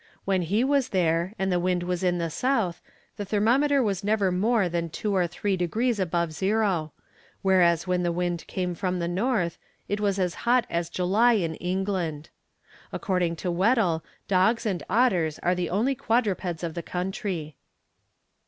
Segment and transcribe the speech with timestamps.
[0.25, 2.81] When he was there and the wind was in the south
[3.17, 6.91] the thermometer was never more than two or three degrees above zero,
[7.43, 11.53] whereas when the wind came from the north it was as hot as July in
[11.53, 12.31] England.
[12.91, 17.55] According to Weddell dogs and otters are the only quadrupeds of the country.